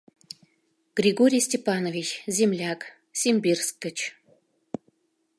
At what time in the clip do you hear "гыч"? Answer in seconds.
3.83-3.97